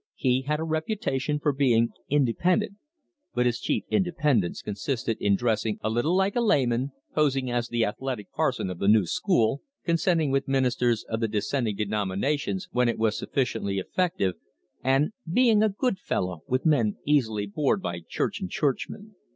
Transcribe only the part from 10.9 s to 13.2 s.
of the dissenting denominations when it was